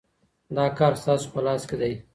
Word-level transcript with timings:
دا 0.55 0.65
کار 0.77 0.93
ستاسو 1.01 1.27
په 1.33 1.39
لاس 1.45 1.61
کي 1.69 1.75
دی. 1.81 1.93